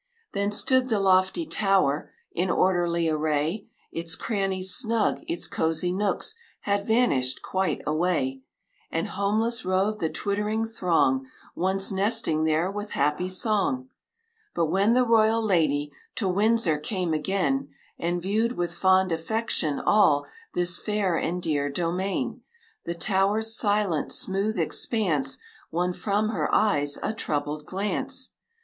Then 0.31 0.51
stood 0.51 0.89
the 0.89 0.99
lofty 0.99 1.45
tower 1.45 2.09
In 2.31 2.49
orderly 2.49 3.07
array; 3.07 3.67
Its 3.91 4.15
crannies 4.15 4.73
snug, 4.73 5.21
its 5.27 5.45
cosey 5.47 5.91
nooks, 5.91 6.33
Had 6.61 6.87
vanished 6.87 7.43
quite 7.43 7.83
away; 7.85 8.41
And 8.89 9.09
homeless 9.09 9.63
roved 9.63 9.99
the 9.99 10.09
twittering 10.09 10.65
throng 10.65 11.27
Once 11.53 11.91
nesting 11.91 12.45
there 12.45 12.71
with 12.71 12.93
happy 12.93 13.29
song. 13.29 13.89
But 14.55 14.71
when 14.71 14.95
the 14.95 15.05
royal 15.05 15.39
lady 15.39 15.91
To 16.15 16.27
Windsor 16.27 16.79
came 16.79 17.13
again, 17.13 17.69
And 17.99 18.19
viewed 18.19 18.53
with 18.53 18.73
fond 18.73 19.11
affection 19.11 19.79
all 19.79 20.25
This 20.55 20.79
fair 20.79 21.15
and 21.15 21.43
dear 21.43 21.69
domain, 21.69 22.41
The 22.85 22.95
tower's 22.95 23.55
silent, 23.55 24.11
smooth 24.11 24.57
expanse 24.57 25.37
Won 25.69 25.93
from 25.93 26.29
her 26.29 26.51
eyes 26.51 26.97
a 27.03 27.13
troubled 27.13 27.67
glance. 27.67 28.31